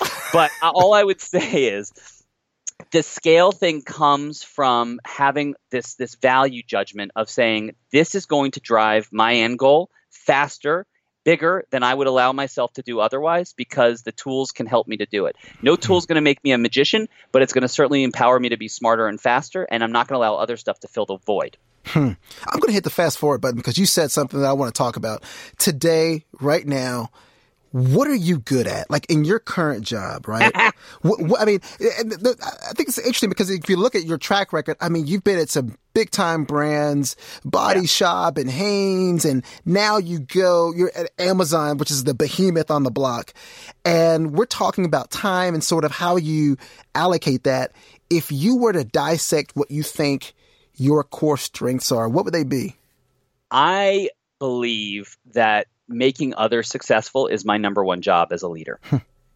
[0.32, 1.92] But all I would say is,
[2.90, 8.52] the scale thing comes from having this this value judgment of saying this is going
[8.52, 10.86] to drive my end goal faster
[11.24, 14.96] bigger than I would allow myself to do otherwise because the tools can help me
[14.98, 15.36] to do it.
[15.62, 15.80] No hmm.
[15.80, 18.50] tool is going to make me a magician, but it's going to certainly empower me
[18.50, 21.06] to be smarter and faster, and I'm not going to allow other stuff to fill
[21.06, 21.56] the void.
[21.86, 22.12] Hmm.
[22.48, 24.74] I'm going to hit the fast forward button because you said something that I want
[24.74, 25.22] to talk about.
[25.58, 27.10] Today, right now,
[27.72, 28.90] what are you good at?
[28.90, 30.54] Like in your current job, right?
[31.02, 34.52] what, what, I mean, I think it's interesting because if you look at your track
[34.52, 37.86] record, I mean, you've been at some big time brands, Body yeah.
[37.86, 42.82] Shop and Hanes, and now you go, you're at Amazon, which is the behemoth on
[42.82, 43.32] the block.
[43.84, 46.58] And we're talking about time and sort of how you
[46.94, 47.72] allocate that.
[48.10, 50.34] If you were to dissect what you think
[50.74, 52.76] your core strengths are, what would they be?
[53.50, 58.80] I believe that making others successful is my number one job as a leader.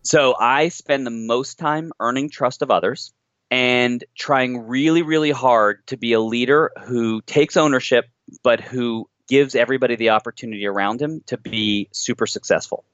[0.03, 3.13] So I spend the most time earning trust of others
[3.51, 8.07] and trying really, really hard to be a leader who takes ownership,
[8.43, 12.85] but who gives everybody the opportunity around him to be super successful.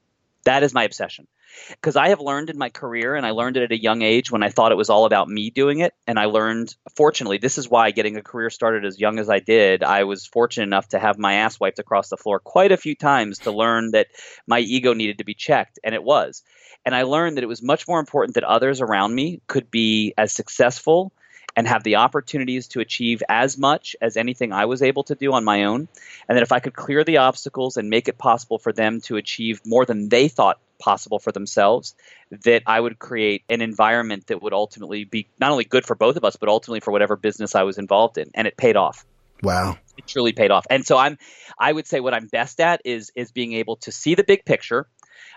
[0.45, 1.27] That is my obsession.
[1.69, 4.31] Because I have learned in my career, and I learned it at a young age
[4.31, 5.93] when I thought it was all about me doing it.
[6.07, 9.39] And I learned, fortunately, this is why getting a career started as young as I
[9.39, 12.77] did, I was fortunate enough to have my ass wiped across the floor quite a
[12.77, 14.07] few times to learn that
[14.47, 15.79] my ego needed to be checked.
[15.83, 16.43] And it was.
[16.85, 20.13] And I learned that it was much more important that others around me could be
[20.17, 21.13] as successful
[21.55, 25.33] and have the opportunities to achieve as much as anything I was able to do
[25.33, 25.87] on my own.
[26.27, 29.17] And that if I could clear the obstacles and make it possible for them to
[29.17, 31.95] achieve more than they thought possible for themselves,
[32.43, 36.17] that I would create an environment that would ultimately be not only good for both
[36.17, 38.31] of us, but ultimately for whatever business I was involved in.
[38.33, 39.05] And it paid off.
[39.43, 39.77] Wow.
[39.97, 40.65] It truly paid off.
[40.69, 41.17] And so I'm
[41.59, 44.45] I would say what I'm best at is is being able to see the big
[44.45, 44.87] picture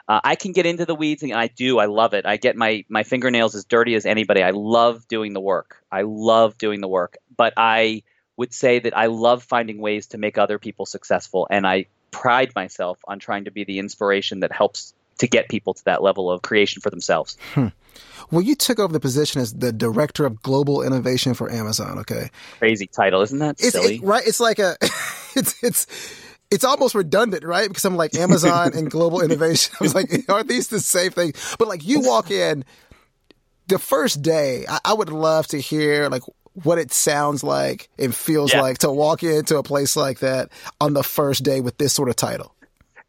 [0.09, 1.79] uh, I can get into the weeds, and I do.
[1.79, 2.27] I love it.
[2.27, 4.43] I get my my fingernails as dirty as anybody.
[4.43, 5.83] I love doing the work.
[5.91, 7.17] I love doing the work.
[7.37, 8.03] But I
[8.37, 12.53] would say that I love finding ways to make other people successful, and I pride
[12.55, 16.31] myself on trying to be the inspiration that helps to get people to that level
[16.31, 17.37] of creation for themselves.
[17.55, 17.69] Hmm.
[18.31, 21.99] Well, you took over the position as the director of global innovation for Amazon.
[22.01, 23.97] Okay, crazy title, isn't that it's, silly?
[23.97, 24.27] It, right?
[24.27, 24.77] It's like a,
[25.35, 25.87] it's it's
[26.51, 27.69] it's almost redundant, right?
[27.69, 29.75] Because I'm like Amazon and global innovation.
[29.81, 31.33] I was like, are these the same thing?
[31.59, 32.65] But like you walk in
[33.69, 36.23] the first day, I, I would love to hear like
[36.63, 38.63] what it sounds like and feels yeah.
[38.63, 42.09] like to walk into a place like that on the first day with this sort
[42.09, 42.55] of title.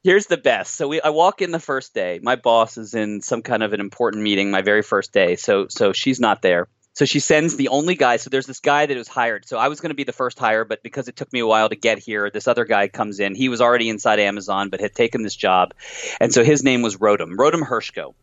[0.04, 0.76] Here's the best.
[0.76, 2.20] So we, I walk in the first day.
[2.22, 4.52] My boss is in some kind of an important meeting.
[4.52, 5.36] My very first day.
[5.36, 6.68] So so she's not there.
[6.98, 8.18] So she sends the only guy.
[8.18, 9.48] So there's this guy that was hired.
[9.48, 11.46] So I was going to be the first hire, but because it took me a
[11.46, 13.36] while to get here, this other guy comes in.
[13.36, 15.76] He was already inside Amazon, but had taken this job.
[16.20, 18.16] And so his name was Rotem, Rotem Hershko.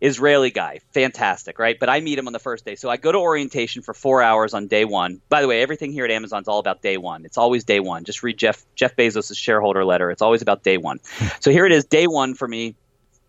[0.00, 1.78] Israeli guy, fantastic, right?
[1.78, 2.74] But I meet him on the first day.
[2.74, 5.20] So I go to orientation for four hours on day one.
[5.28, 7.26] By the way, everything here at Amazon is all about day one.
[7.26, 8.04] It's always day one.
[8.04, 10.10] Just read Jeff Jeff Bezos' shareholder letter.
[10.10, 11.00] It's always about day one.
[11.40, 12.76] so here it is, day one for me.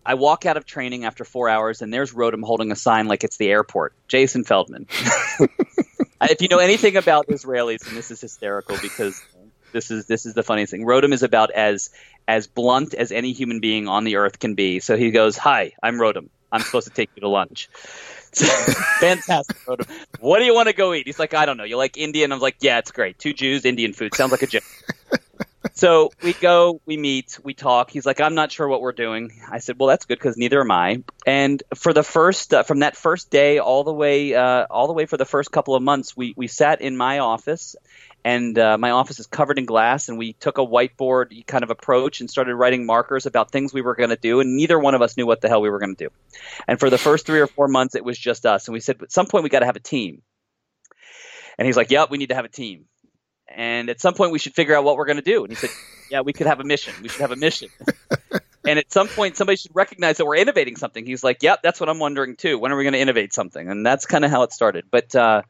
[0.06, 3.24] I walk out of training after four hours, and there's Rotem holding a sign like
[3.24, 3.94] it's the airport.
[4.08, 4.86] Jason Feldman.
[6.22, 9.20] if you know anything about Israelis, and this is hysterical because
[9.72, 10.84] this is this is the funniest thing.
[10.84, 11.90] Rotem is about as
[12.26, 14.80] as blunt as any human being on the earth can be.
[14.80, 16.28] So he goes, "Hi, I'm Rotem.
[16.52, 17.68] I'm supposed to take you to lunch."
[18.34, 19.88] Fantastic, Rotem.
[20.20, 21.06] What do you want to go eat?
[21.06, 21.64] He's like, I don't know.
[21.64, 22.32] You like Indian?
[22.32, 23.18] I'm like, yeah, it's great.
[23.18, 24.14] Two Jews, Indian food.
[24.14, 24.64] Sounds like a joke
[25.72, 27.90] so we go, we meet, we talk.
[27.90, 29.32] He's like, I'm not sure what we're doing.
[29.50, 31.02] I said, well, that's good because neither am I.
[31.26, 34.92] And for the first, uh, from that first day all the way, uh, all the
[34.92, 37.76] way for the first couple of months, we we sat in my office,
[38.24, 40.08] and uh, my office is covered in glass.
[40.08, 43.82] And we took a whiteboard kind of approach and started writing markers about things we
[43.82, 44.40] were going to do.
[44.40, 46.10] And neither one of us knew what the hell we were going to do.
[46.68, 48.68] And for the first three or four months, it was just us.
[48.68, 50.22] And we said, at some point, we got to have a team.
[51.58, 52.86] And he's like, "Yep, we need to have a team."
[53.54, 55.44] And at some point we should figure out what we're going to do.
[55.44, 55.70] And he said,
[56.10, 56.94] yeah, we could have a mission.
[57.02, 57.68] We should have a mission.
[58.64, 61.06] and at some point somebody should recognize that we're innovating something.
[61.06, 62.58] He's like, yep, that's what I'm wondering too.
[62.58, 63.68] When are we going to innovate something?
[63.68, 64.86] And that's kind of how it started.
[64.90, 65.42] But uh,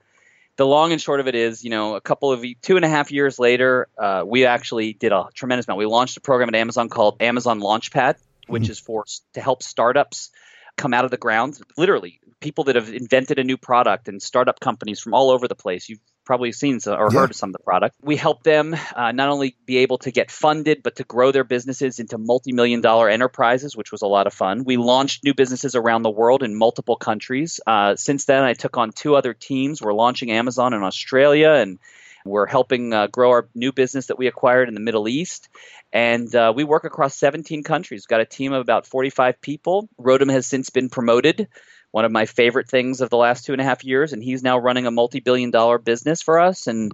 [0.57, 2.89] the long and short of it is, you know, a couple of two and a
[2.89, 5.79] half years later, uh, we actually did a tremendous amount.
[5.79, 8.73] We launched a program at Amazon called Amazon Launchpad, which mm-hmm.
[8.73, 10.31] is for to help startups
[10.77, 11.61] come out of the ground.
[11.77, 15.55] Literally, people that have invented a new product and startup companies from all over the
[15.55, 15.89] place.
[15.89, 17.21] You've probably seen or yeah.
[17.21, 17.97] heard of some of the product.
[18.03, 21.45] We help them uh, not only be able to get funded, but to grow their
[21.45, 24.65] businesses into multi-million dollar enterprises, which was a lot of fun.
[24.65, 27.61] We launched new businesses around the world in multiple countries.
[27.67, 29.81] Uh, since then, I took on two other teams.
[29.81, 31.79] We're launching Amazon in Australia and
[32.25, 35.49] we're helping uh, grow our new business that we acquired in the Middle East.
[35.93, 38.03] And uh, we work across 17 countries.
[38.03, 39.89] We've got a team of about 45 people.
[40.01, 41.49] Rotem has since been promoted
[41.95, 44.43] one of my favorite things of the last two and a half years, and he's
[44.43, 46.93] now running a multi-billion-dollar business for us, and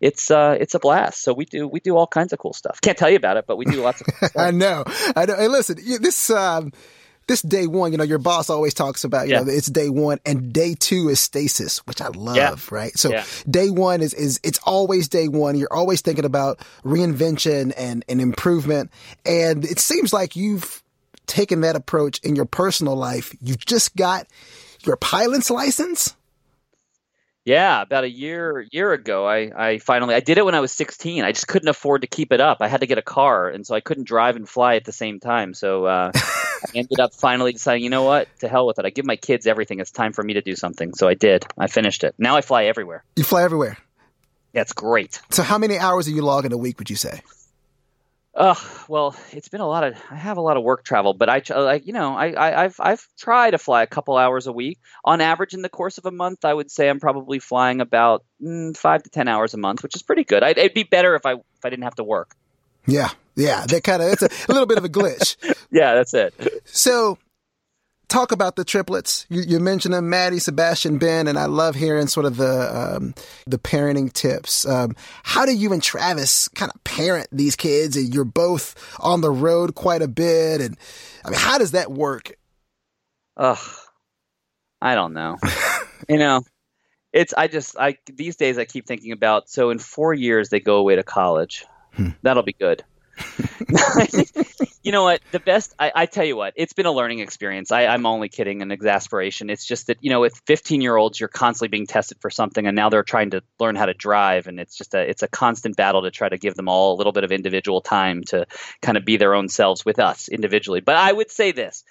[0.00, 1.22] it's uh, it's a blast.
[1.22, 2.80] So we do we do all kinds of cool stuff.
[2.80, 4.06] Can't tell you about it, but we do lots of.
[4.06, 4.84] Cool I know,
[5.14, 5.36] I know.
[5.36, 6.72] Hey, listen, this um,
[7.26, 9.42] this day one, you know, your boss always talks about, you yeah.
[9.42, 12.56] know, it's day one and day two is stasis, which I love, yeah.
[12.70, 12.96] right?
[12.96, 13.26] So yeah.
[13.50, 15.56] day one is, is, it's always day one.
[15.58, 18.90] You're always thinking about reinvention and, and improvement.
[19.26, 20.82] And it seems like you've
[21.28, 23.34] taken that approach in your personal life.
[23.40, 24.26] You just got
[24.84, 26.16] your pilot's license.
[27.44, 30.70] Yeah, about a year year ago, I, I finally I did it when I was
[30.72, 31.24] 16.
[31.24, 32.58] I just couldn't afford to keep it up.
[32.60, 34.92] I had to get a car, and so I couldn't drive and fly at the
[34.92, 35.54] same time.
[35.54, 38.84] So uh, I ended up finally deciding, you know what, to hell with it.
[38.84, 39.80] I give my kids everything.
[39.80, 40.92] It's time for me to do something.
[40.92, 41.46] So I did.
[41.56, 42.14] I finished it.
[42.18, 43.02] Now I fly everywhere.
[43.16, 43.78] You fly everywhere.
[44.52, 45.22] That's great.
[45.30, 46.78] So how many hours are you logging a week?
[46.78, 47.22] Would you say?
[48.38, 48.54] Uh,
[48.86, 49.94] well, it's been a lot of.
[50.12, 52.76] I have a lot of work travel, but I, like, you know, I, I, have
[52.78, 54.78] I've tried to fly a couple hours a week.
[55.04, 58.24] On average, in the course of a month, I would say I'm probably flying about
[58.40, 60.44] mm, five to ten hours a month, which is pretty good.
[60.44, 62.36] I'd, it'd be better if I if I didn't have to work.
[62.86, 65.36] Yeah, Yeah, that kind of it's a, a little bit of a glitch.
[65.72, 66.32] yeah, that's it.
[66.64, 67.18] So
[68.08, 69.26] talk about the triplets.
[69.28, 73.14] You, you, mentioned them, Maddie, Sebastian, Ben, and I love hearing sort of the um,
[73.46, 74.66] the parenting tips.
[74.66, 77.96] Um, how do you and Travis kind of parent these kids?
[77.96, 80.76] And you're both on the road quite a bit, and
[81.24, 82.32] I mean, how does that work?
[83.36, 83.58] Ugh,
[84.80, 85.36] I don't know.
[86.08, 86.42] you know,
[87.12, 89.48] it's I just I these days I keep thinking about.
[89.48, 91.64] So in four years they go away to college.
[91.92, 92.10] Hmm.
[92.22, 92.84] That'll be good.
[94.82, 95.20] you know what?
[95.32, 97.70] The best, I, I, tell you what, it's been a learning experience.
[97.70, 99.50] I, am only kidding and exasperation.
[99.50, 102.66] It's just that, you know, with 15 year olds, you're constantly being tested for something
[102.66, 104.46] and now they're trying to learn how to drive.
[104.46, 106.96] And it's just a, it's a constant battle to try to give them all a
[106.96, 108.46] little bit of individual time to
[108.80, 110.80] kind of be their own selves with us individually.
[110.80, 111.84] But I would say this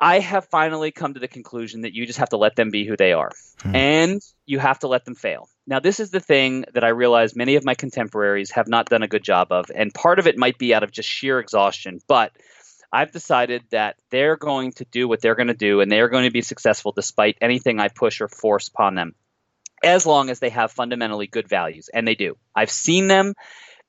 [0.00, 2.86] I have finally come to the conclusion that you just have to let them be
[2.86, 3.32] who they are
[3.62, 3.74] hmm.
[3.74, 5.48] and you have to let them fail.
[5.66, 9.02] Now, this is the thing that I realize many of my contemporaries have not done
[9.02, 9.70] a good job of.
[9.74, 12.32] And part of it might be out of just sheer exhaustion, but
[12.92, 16.24] I've decided that they're going to do what they're going to do and they're going
[16.24, 19.14] to be successful despite anything I push or force upon them,
[19.82, 21.90] as long as they have fundamentally good values.
[21.92, 22.36] And they do.
[22.54, 23.34] I've seen them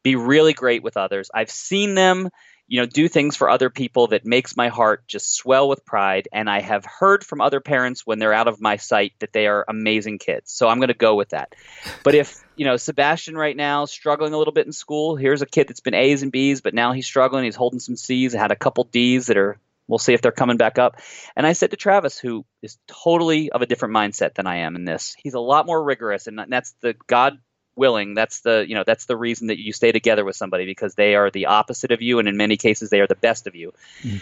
[0.04, 1.30] be really great with others.
[1.34, 2.30] I've seen them
[2.70, 6.30] you know do things for other people that makes my heart just swell with pride.
[6.32, 9.48] And i have heard from other parents when they're out of my sight that they
[9.48, 10.52] are amazing kids.
[10.52, 11.56] So i'm going to go with that.
[12.04, 15.46] But if you know sebastian right now struggling a little bit in school here's a
[15.46, 18.42] kid that's been a's and b's but now he's struggling he's holding some c's and
[18.42, 20.98] had a couple d's that are we'll see if they're coming back up.
[21.36, 24.76] And i said to travis who is totally of a different mindset than i am
[24.76, 27.40] in this he's a lot more rigorous and that's the god
[27.80, 30.94] willing that's the you know that's the reason that you stay together with somebody because
[30.94, 33.56] they are the opposite of you and in many cases they are the best of
[33.56, 33.74] you.
[34.04, 34.22] Mm.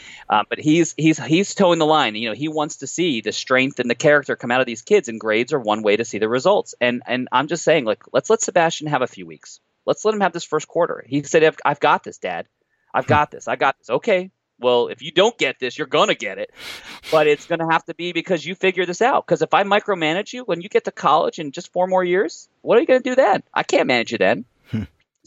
[0.49, 2.15] but he's he's he's toeing the line.
[2.15, 4.83] You know he wants to see the strength and the character come out of these
[4.83, 6.75] kids and grades are one way to see the results.
[6.79, 9.59] And and i'm just saying like let's let sebastian have a few weeks.
[9.85, 11.03] Let's let him have this first quarter.
[11.05, 12.47] He said i've, I've got this dad.
[12.93, 13.47] I've got this.
[13.47, 13.89] I got this.
[13.89, 16.51] Okay well, if you don't get this, you're going to get it.
[17.11, 19.25] But it's going to have to be because you figure this out.
[19.25, 22.49] Because if I micromanage you when you get to college in just four more years,
[22.61, 23.43] what are you going to do then?
[23.53, 24.45] I can't manage you then.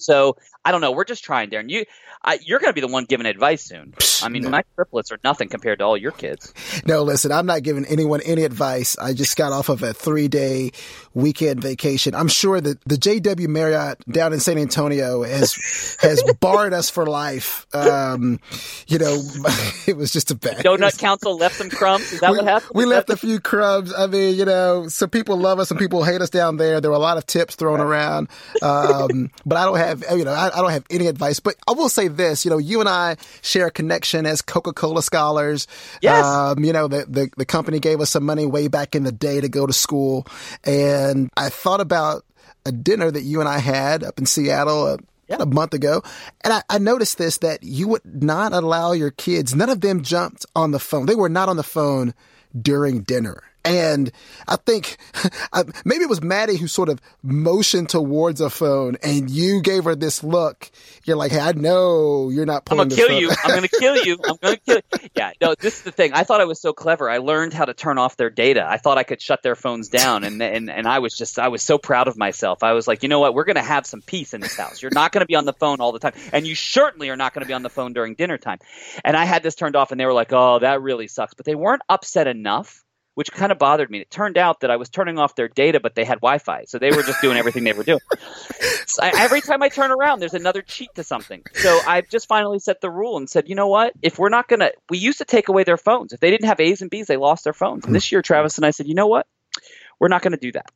[0.01, 0.93] So I don't know.
[0.93, 1.71] We're just trying, Darren.
[1.71, 1.85] You,
[2.23, 3.95] I, you're going to be the one giving advice soon.
[4.23, 4.51] I mean, no.
[4.51, 6.53] my triplets are nothing compared to all your kids.
[6.85, 8.99] No, listen, I'm not giving anyone any advice.
[8.99, 10.73] I just got off of a three day
[11.15, 12.15] weekend vacation.
[12.15, 17.07] I'm sure that the JW Marriott down in San Antonio has has barred us for
[17.07, 17.67] life.
[17.75, 18.39] Um,
[18.87, 19.23] you know,
[19.87, 20.59] it was just a bad.
[20.59, 22.13] Donut was, Council left some crumbs.
[22.13, 22.73] Is that we, what happened?
[22.75, 23.95] We left a few crumbs.
[23.97, 26.83] I mean, you know, some people love us, some people hate us down there.
[26.83, 28.29] There were a lot of tips thrown around,
[28.61, 31.40] um, but I don't have you know I, I don't have any advice.
[31.40, 34.72] But I will say this, you know, you and I share a connection as Coca
[34.72, 35.66] Cola scholars.
[36.03, 36.24] Yes.
[36.24, 39.12] Um, you know, the, the, the company gave us some money way back in the
[39.12, 40.26] day to go to school.
[40.64, 42.24] And I thought about
[42.66, 44.98] a dinner that you and I had up in Seattle a,
[45.29, 45.37] yeah.
[45.40, 46.03] a month ago.
[46.42, 50.03] And I, I, noticed this that you would not allow your kids, none of them
[50.03, 51.07] jumped on the phone.
[51.07, 52.14] They were not on the phone
[52.61, 53.42] during dinner.
[53.64, 54.11] And
[54.49, 54.96] I think
[55.85, 59.94] maybe it was Maddie who sort of motioned towards a phone and you gave her
[59.94, 60.70] this look.
[61.05, 63.31] You're like, hey, I know you're not pulling I'm going to kill you.
[63.44, 64.18] I'm going to kill you.
[64.25, 65.09] I'm going to kill you.
[65.14, 66.12] Yeah, no, this is the thing.
[66.12, 67.11] I thought I was so clever.
[67.11, 68.66] I learned how to turn off their data.
[68.66, 70.25] I thought I could shut their phones down.
[70.25, 72.62] And, and, and I was just, I was so proud of myself.
[72.62, 73.35] I was like, you know what?
[73.35, 74.83] We're going to have some peace in this house.
[74.83, 76.14] You're not going to be on the phone all the time.
[76.33, 78.59] And you certainly are not going to be on the phone during dinner time.
[79.05, 81.35] And I had this turned off and they were like, oh, that really sucks.
[81.35, 82.85] But they weren't upset enough
[83.20, 83.98] which kind of bothered me.
[83.98, 86.78] It turned out that I was turning off their data, but they had Wi-Fi, so
[86.78, 88.00] they were just doing everything they were doing.
[88.87, 91.42] So I, every time I turn around, there's another cheat to something.
[91.52, 93.92] So I've just finally set the rule and said, you know what?
[94.00, 96.14] If we're not gonna, we used to take away their phones.
[96.14, 97.85] If they didn't have A's and B's, they lost their phones.
[97.85, 99.26] And this year, Travis and I said, you know what?
[99.98, 100.70] We're not going to do that.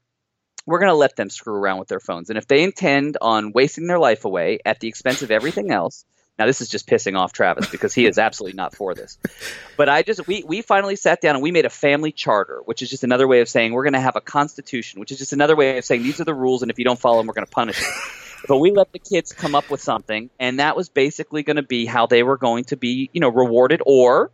[0.67, 2.29] We're going to let them screw around with their phones.
[2.29, 6.05] And if they intend on wasting their life away at the expense of everything else,
[6.39, 9.19] now this is just pissing off Travis because he is absolutely not for this.
[9.77, 12.83] But I just we we finally sat down and we made a family charter, which
[12.83, 15.33] is just another way of saying we're going to have a constitution, which is just
[15.33, 17.35] another way of saying these are the rules and if you don't follow them we're
[17.35, 17.87] going to punish you.
[18.47, 21.63] But we let the kids come up with something and that was basically going to
[21.63, 24.31] be how they were going to be, you know, rewarded or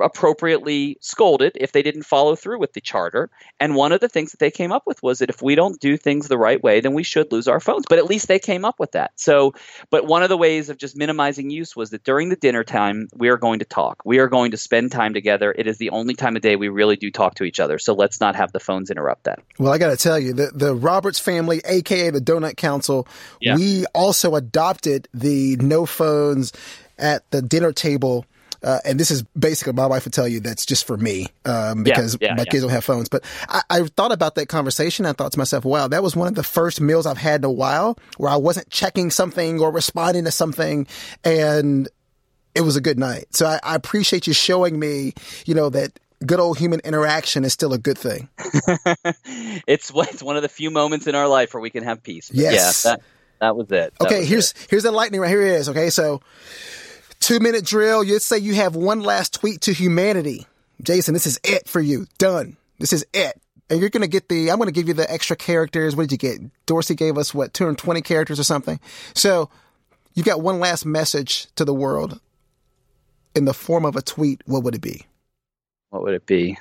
[0.00, 3.30] appropriately scolded if they didn't follow through with the charter.
[3.58, 5.80] And one of the things that they came up with was that if we don't
[5.80, 7.84] do things the right way, then we should lose our phones.
[7.88, 9.12] But at least they came up with that.
[9.16, 9.54] So,
[9.90, 13.08] but one of the ways of just minimizing use was that during the dinner time,
[13.14, 14.02] we are going to talk.
[14.04, 15.54] We are going to spend time together.
[15.56, 17.78] It is the only time of day we really do talk to each other.
[17.78, 19.40] So let's not have the phones interrupt that.
[19.58, 23.06] Well, I got to tell you, the, the Roberts family, aka the Donut Council,
[23.40, 23.56] yeah.
[23.56, 26.52] we also adopted the no phones
[26.98, 28.26] at the dinner table
[28.62, 31.82] uh, and this is basically my wife would tell you that's just for me um,
[31.82, 32.44] because yeah, my yeah.
[32.44, 33.08] kids don't have phones.
[33.08, 35.06] But I, I thought about that conversation.
[35.06, 37.44] I thought to myself, wow, that was one of the first meals I've had in
[37.44, 40.86] a while where I wasn't checking something or responding to something,
[41.24, 41.88] and
[42.54, 43.26] it was a good night.
[43.34, 45.14] So I, I appreciate you showing me,
[45.46, 48.28] you know, that good old human interaction is still a good thing.
[49.66, 52.02] it's one- it's one of the few moments in our life where we can have
[52.02, 52.28] peace.
[52.28, 52.84] But Yes.
[52.84, 53.02] Yeah, that,
[53.40, 53.94] that was it.
[53.98, 54.66] That Okay, was here's it.
[54.68, 55.68] here's the lightning right here it is.
[55.68, 56.20] Okay, so
[57.20, 58.02] two minute drill.
[58.02, 60.46] You'd say you have one last tweet to humanity,
[60.82, 61.14] Jason.
[61.14, 62.06] This is it for you.
[62.18, 62.56] Done.
[62.78, 63.40] This is it.
[63.68, 64.50] And you're gonna get the.
[64.50, 65.94] I'm gonna give you the extra characters.
[65.94, 66.66] What did you get?
[66.66, 68.80] Dorsey gave us what 220 characters or something.
[69.14, 69.48] So
[70.14, 72.20] you've got one last message to the world
[73.34, 74.42] in the form of a tweet.
[74.46, 75.06] What would it be?
[75.90, 76.58] What would it be?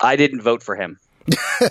[0.00, 0.98] I didn't vote for him.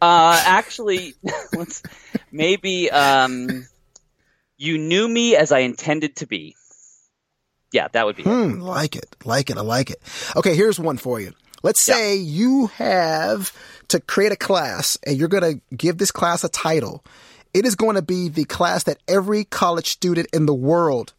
[0.00, 1.14] uh, actually,
[1.52, 1.82] let's,
[2.30, 3.66] maybe um,
[4.56, 6.56] you knew me as I intended to be.
[7.72, 8.26] Yeah, that would be it.
[8.26, 10.00] Hmm, like it, like it, I like it.
[10.36, 11.32] Okay, here's one for you.
[11.62, 11.94] Let's Yeah.
[11.94, 13.52] say you have
[13.88, 17.04] to create a class and you're going to give this class a title.
[17.54, 21.12] It is going to be the class that every college student in the world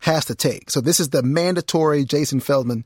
[0.00, 0.70] has to take.
[0.70, 2.84] So this is the mandatory Jason Feldman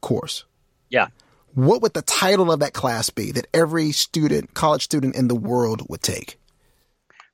[0.00, 0.44] course.
[0.88, 1.08] Yeah.
[1.54, 5.34] What would the title of that class be that every student, college student in the
[5.34, 6.38] world would take?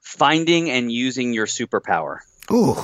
[0.01, 2.19] Finding and using your superpower.
[2.51, 2.77] Ooh,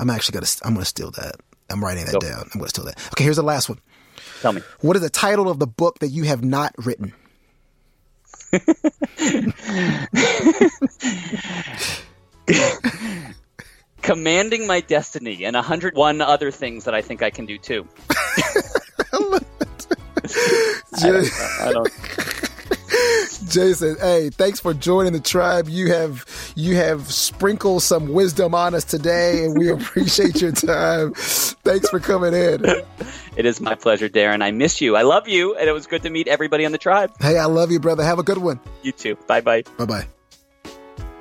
[0.00, 1.36] I'm actually going to, I'm going to steal that.
[1.68, 2.20] I'm writing that Go.
[2.20, 2.40] down.
[2.40, 2.98] I'm going to steal that.
[3.12, 3.78] Okay, here's the last one.
[4.40, 4.62] Tell me.
[4.80, 7.12] What is the title of the book that you have not written?
[14.02, 17.86] Commanding my destiny and 101 other things that I think I can do too.
[20.94, 21.30] I don't,
[21.60, 21.88] I don't,
[23.48, 25.68] Jason, hey, thanks for joining the tribe.
[25.68, 26.24] You have
[26.54, 31.14] you have sprinkled some wisdom on us today, and we appreciate your time.
[31.14, 32.64] Thanks for coming in.
[33.36, 34.42] it is my pleasure, Darren.
[34.42, 34.96] I miss you.
[34.96, 37.12] I love you, and it was good to meet everybody on the tribe.
[37.20, 38.04] Hey, I love you, brother.
[38.04, 38.60] Have a good one.
[38.82, 39.16] You too.
[39.26, 39.62] Bye bye.
[39.78, 40.06] Bye bye.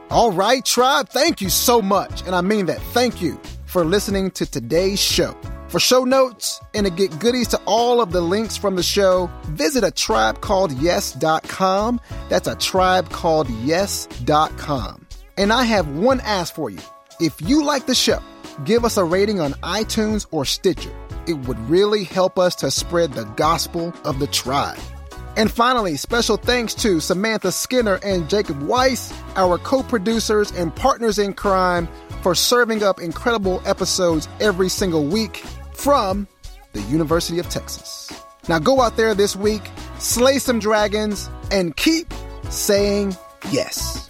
[0.10, 1.10] All right, tribe.
[1.10, 2.82] Thank you so much, and I mean that.
[2.94, 5.36] Thank you for listening to today's show.
[5.70, 9.30] For show notes and to get goodies to all of the links from the show,
[9.50, 12.02] visit a tribe called yes.com.
[12.28, 15.06] That's a tribe called yes.com.
[15.38, 16.80] And I have one ask for you.
[17.22, 18.20] If you like the show,
[18.66, 20.92] give us a rating on iTunes or Stitcher.
[21.28, 24.80] It would really help us to spread the gospel of the tribe.
[25.38, 31.20] And finally, special thanks to Samantha Skinner and Jacob Weiss, our co producers and partners
[31.20, 31.88] in crime,
[32.24, 35.46] for serving up incredible episodes every single week
[35.80, 36.28] from
[36.74, 38.12] the University of Texas.
[38.50, 39.62] Now go out there this week,
[39.98, 42.14] slay some dragons, and keep
[42.50, 43.16] saying
[43.50, 44.08] yes.